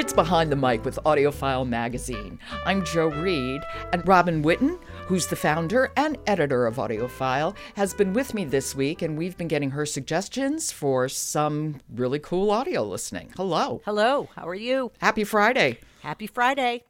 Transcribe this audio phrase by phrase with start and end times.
[0.00, 2.38] It's Behind the Mic with AudioFile Magazine.
[2.64, 3.60] I'm Jo Reed,
[3.92, 8.74] and Robin Whitten, who's the founder and editor of AudioFile, has been with me this
[8.74, 13.30] week, and we've been getting her suggestions for some really cool audio listening.
[13.36, 13.82] Hello.
[13.84, 14.90] Hello, how are you?
[15.02, 15.78] Happy Friday.
[16.00, 16.84] Happy Friday.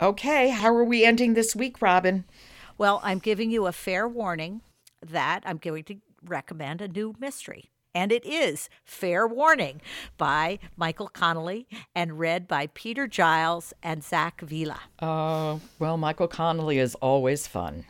[0.00, 2.24] Okay, how are we ending this week, Robin?
[2.76, 4.62] Well, I'm giving you a fair warning
[5.00, 7.70] that I'm going to recommend a new mystery.
[7.96, 9.80] And it is Fair Warning
[10.18, 14.80] by Michael Connelly and read by Peter Giles and Zach Villa.
[14.98, 17.86] Uh, well, Michael Connelly is always fun.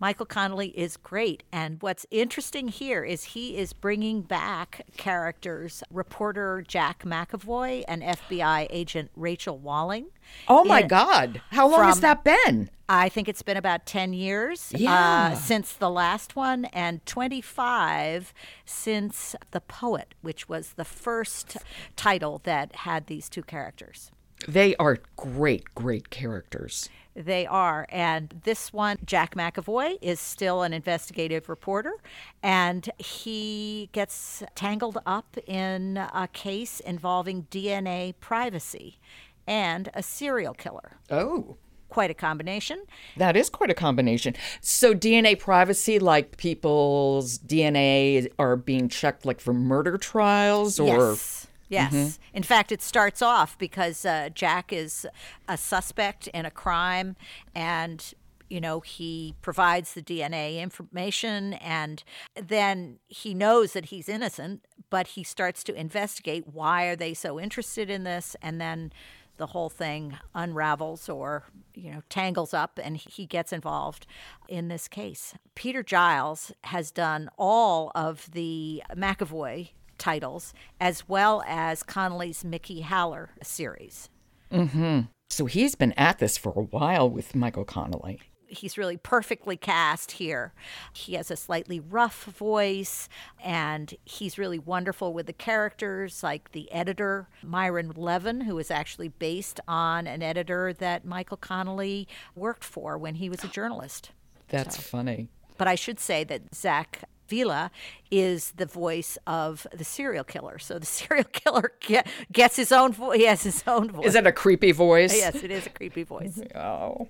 [0.00, 1.42] Michael Connelly is great.
[1.52, 8.66] And what's interesting here is he is bringing back characters reporter Jack McEvoy and FBI
[8.70, 10.06] agent Rachel Walling.
[10.48, 11.42] Oh my in- God.
[11.50, 12.70] How long has that been?
[12.88, 15.30] I think it's been about 10 years Yeah.
[15.32, 18.32] uh, since the last one, and 25
[18.64, 21.58] since The Poet, which was the first
[21.94, 24.10] title that had these two characters.
[24.48, 26.88] They are great, great characters.
[27.14, 27.86] They are.
[27.90, 31.94] And this one, Jack McEvoy, is still an investigative reporter,
[32.42, 38.98] and he gets tangled up in a case involving DNA privacy
[39.46, 40.98] and a serial killer.
[41.10, 41.56] Oh.
[41.88, 42.84] Quite a combination.
[43.16, 44.36] That is quite a combination.
[44.60, 51.48] So DNA privacy, like people's DNA are being checked, like for murder trials, or Yes.
[51.70, 52.18] Yes.
[52.34, 55.06] In fact, it starts off because uh, Jack is
[55.48, 57.16] a suspect in a crime
[57.54, 58.12] and
[58.50, 62.02] you know, he provides the DNA information and
[62.34, 67.38] then he knows that he's innocent, but he starts to investigate why are they so
[67.38, 68.92] interested in this and then
[69.36, 74.06] the whole thing unravels or you know tangles up and he gets involved
[74.48, 75.34] in this case.
[75.54, 79.70] Peter Giles has done all of the McEvoy
[80.00, 84.08] titles as well as Connelly's Mickey Haller series.
[84.50, 85.02] Mm-hmm.
[85.28, 88.18] so he's been at this for a while with Michael Connelly.
[88.48, 90.52] he's really perfectly cast here.
[90.92, 93.08] He has a slightly rough voice
[93.42, 99.08] and he's really wonderful with the characters, like the editor, Myron Levin, who is actually
[99.08, 104.10] based on an editor that Michael Connelly worked for when he was a journalist.
[104.48, 105.28] That's funny.
[105.56, 107.70] But I should say that Zach Villa
[108.10, 110.58] is the voice of the serial killer.
[110.58, 113.18] So the serial killer get, gets his own voice.
[113.18, 114.06] He has his own voice.
[114.06, 115.16] Is that a creepy voice?
[115.16, 116.40] yes, it is a creepy voice.
[116.54, 117.08] Oh,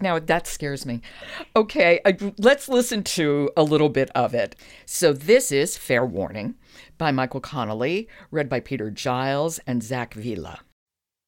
[0.00, 1.00] now that scares me.
[1.54, 2.00] Okay,
[2.38, 4.56] let's listen to a little bit of it.
[4.84, 6.56] So, this is Fair Warning
[6.98, 10.60] by Michael Connelly, read by Peter Giles and Zach Villa.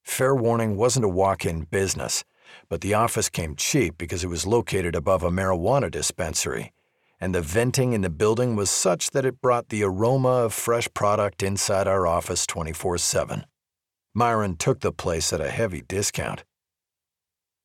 [0.05, 2.25] Fair Warning wasn't a walk in business,
[2.69, 6.73] but the office came cheap because it was located above a marijuana dispensary,
[7.27, 10.87] and the venting in the building was such that it brought the aroma of fresh
[10.95, 13.45] product inside our office 24 7.
[14.15, 16.45] Myron took the place at a heavy discount.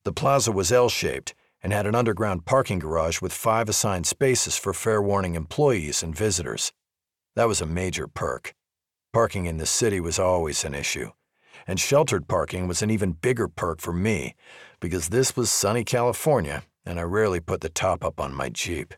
[0.04, 4.56] The plaza was L shaped and had an underground parking garage with five assigned spaces
[4.56, 6.72] for Fair Warning employees and visitors.
[7.36, 8.56] That was a major perk.
[9.12, 11.12] Parking in the city was always an issue
[11.68, 14.34] and sheltered parking was an even bigger perk for me
[14.80, 18.92] because this was sunny California and I rarely put the top up on my Jeep.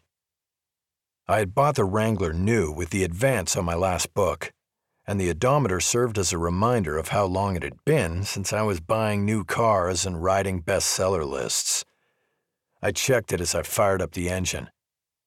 [1.27, 4.53] I had bought the Wrangler new with the advance on my last book,
[5.07, 8.61] and the odometer served as a reminder of how long it had been since I
[8.61, 11.83] was buying new cars and riding bestseller lists.
[12.83, 14.69] I checked it as I fired up the engine.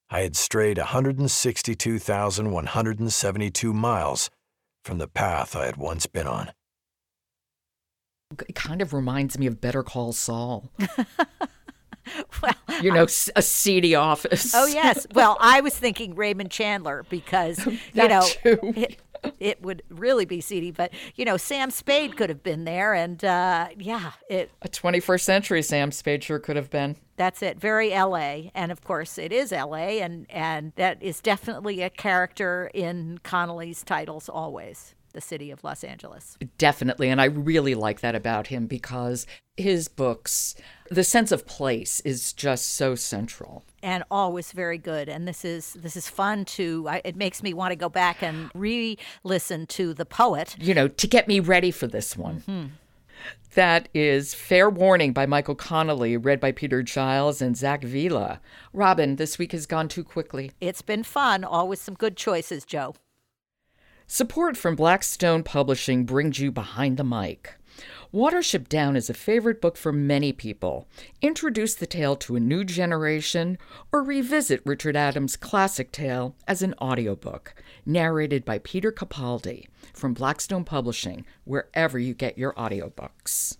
[0.08, 4.30] I had strayed 162,172 miles
[4.84, 6.52] from the path I had once been on.
[8.48, 10.70] It kind of reminds me of Better Call Saul.
[12.42, 13.04] Well, You know,
[13.36, 14.54] a seedy office.
[14.54, 15.06] Oh yes.
[15.14, 18.98] Well, I was thinking Raymond Chandler because you know it,
[19.40, 20.70] it would really be seedy.
[20.70, 25.20] But you know, Sam Spade could have been there, and uh, yeah, it A 21st
[25.20, 26.96] century Sam Spade sure could have been.
[27.16, 27.58] that's it.
[27.58, 28.50] Very L.A.
[28.54, 30.00] and of course it is L.A.
[30.00, 34.94] and and that is definitely a character in Connelly's titles always.
[35.18, 36.38] The city of Los Angeles.
[36.58, 37.08] Definitely.
[37.08, 39.26] And I really like that about him because
[39.56, 40.54] his books,
[40.92, 43.64] the sense of place is just so central.
[43.82, 45.08] and always very good.
[45.08, 46.86] And this is this is fun to.
[46.88, 50.54] I, it makes me want to go back and re-listen to the poet.
[50.60, 52.44] you know, to get me ready for this one.
[52.46, 52.66] Mm-hmm.
[53.54, 58.40] That is Fair Warning by Michael Connelly, read by Peter Giles and Zach Villa.
[58.72, 60.52] Robin, this week has gone too quickly.
[60.60, 61.42] It's been fun.
[61.42, 62.94] Always some good choices, Joe.
[64.10, 67.56] Support from Blackstone Publishing brings you Behind the Mic.
[68.12, 70.88] Watership Down is a favorite book for many people.
[71.20, 73.58] Introduce the tale to a new generation
[73.92, 80.64] or revisit Richard Adams' classic tale as an audiobook, narrated by Peter Capaldi from Blackstone
[80.64, 83.58] Publishing, wherever you get your audiobooks.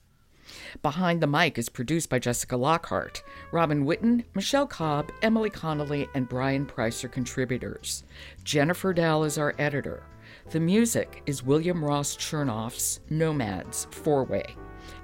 [0.81, 3.23] Behind the Mic is produced by Jessica Lockhart.
[3.53, 8.03] Robin Whitten, Michelle Cobb, Emily Connolly, and Brian Price are contributors.
[8.45, 10.05] Jennifer Dell is our editor.
[10.51, 14.57] The music is William Ross Chernoff's Nomads Four Way.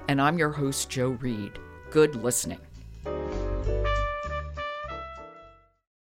[0.09, 1.59] And I'm your host, Jo Reed.
[1.91, 2.61] Good listening.